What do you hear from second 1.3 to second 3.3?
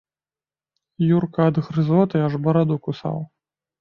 ад згрызоты аж бараду кусаў.